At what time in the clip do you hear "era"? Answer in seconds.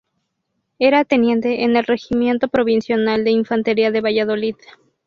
0.79-1.05